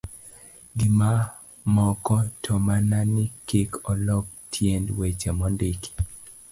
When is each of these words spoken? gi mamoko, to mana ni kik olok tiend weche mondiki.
gi 0.77 0.87
mamoko, 0.99 2.15
to 2.43 2.51
mana 2.67 2.99
ni 3.13 3.25
kik 3.47 3.69
olok 3.91 4.25
tiend 4.51 4.85
weche 4.97 5.31
mondiki. 5.39 5.91